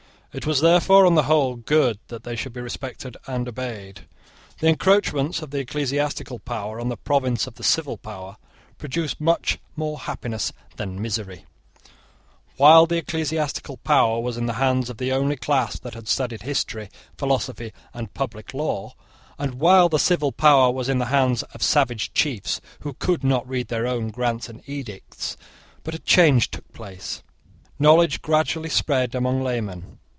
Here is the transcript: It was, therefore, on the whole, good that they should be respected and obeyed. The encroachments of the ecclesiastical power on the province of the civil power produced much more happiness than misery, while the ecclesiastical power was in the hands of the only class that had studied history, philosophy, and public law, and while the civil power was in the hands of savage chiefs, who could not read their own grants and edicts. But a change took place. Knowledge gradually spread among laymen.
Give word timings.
It 0.33 0.47
was, 0.47 0.61
therefore, 0.61 1.05
on 1.05 1.15
the 1.15 1.23
whole, 1.23 1.57
good 1.57 1.99
that 2.07 2.23
they 2.23 2.37
should 2.37 2.53
be 2.53 2.61
respected 2.61 3.17
and 3.27 3.49
obeyed. 3.49 4.05
The 4.59 4.69
encroachments 4.69 5.41
of 5.41 5.51
the 5.51 5.59
ecclesiastical 5.59 6.39
power 6.39 6.79
on 6.79 6.87
the 6.87 6.95
province 6.95 7.47
of 7.47 7.55
the 7.55 7.65
civil 7.65 7.97
power 7.97 8.37
produced 8.77 9.19
much 9.19 9.59
more 9.75 9.99
happiness 9.99 10.53
than 10.77 11.01
misery, 11.01 11.43
while 12.55 12.85
the 12.85 12.95
ecclesiastical 12.95 13.75
power 13.75 14.21
was 14.21 14.37
in 14.37 14.45
the 14.45 14.53
hands 14.53 14.89
of 14.89 14.99
the 14.99 15.11
only 15.11 15.35
class 15.35 15.77
that 15.79 15.95
had 15.95 16.07
studied 16.07 16.43
history, 16.43 16.87
philosophy, 17.17 17.73
and 17.93 18.13
public 18.13 18.53
law, 18.53 18.93
and 19.37 19.55
while 19.55 19.89
the 19.89 19.99
civil 19.99 20.31
power 20.31 20.71
was 20.71 20.87
in 20.87 20.99
the 20.99 21.07
hands 21.11 21.43
of 21.53 21.61
savage 21.61 22.13
chiefs, 22.13 22.61
who 22.79 22.93
could 22.93 23.25
not 23.25 23.45
read 23.49 23.67
their 23.67 23.85
own 23.85 24.07
grants 24.07 24.47
and 24.47 24.63
edicts. 24.65 25.35
But 25.83 25.93
a 25.93 25.99
change 25.99 26.51
took 26.51 26.71
place. 26.71 27.21
Knowledge 27.77 28.21
gradually 28.21 28.69
spread 28.69 29.13
among 29.13 29.43
laymen. 29.43 29.97